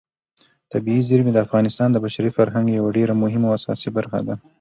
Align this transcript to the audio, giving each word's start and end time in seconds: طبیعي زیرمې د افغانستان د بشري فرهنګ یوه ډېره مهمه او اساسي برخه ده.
طبیعي 0.71 1.01
زیرمې 1.09 1.31
د 1.33 1.37
افغانستان 1.45 1.89
د 1.91 1.97
بشري 2.05 2.31
فرهنګ 2.37 2.65
یوه 2.69 2.89
ډېره 2.97 3.13
مهمه 3.23 3.45
او 3.49 3.55
اساسي 3.59 3.89
برخه 3.97 4.19
ده. 4.27 4.35